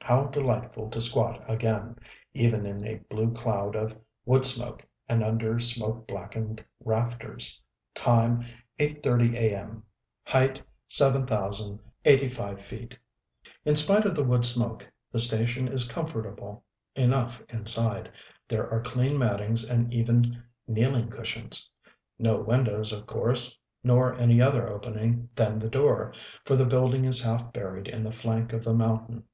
[0.00, 1.96] How delightful to squat again,
[2.34, 7.60] even in a blue cloud of wood smoke and under smoke blackened rafters!
[7.94, 8.44] Time,
[8.80, 9.54] 8:30 a.
[9.56, 9.82] m.
[10.24, 12.98] Height, 7,085 feet.
[13.64, 16.64] In spite of the wood smoke the station is comfortable
[16.94, 18.10] enough inside;
[18.46, 21.68] there are clean mattings and even kneeling cushions.
[22.18, 26.12] No windows, of course, nor any other opening than the door;
[26.44, 29.24] for the building is half buried in the flank of the mountain.